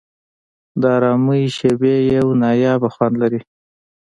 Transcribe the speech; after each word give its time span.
د 0.81 0.83
آرامۍ 0.97 1.43
شېبې 1.57 1.95
یو 2.15 2.27
نایابه 2.41 2.89
خوند 2.95 3.15
لري. 3.21 3.41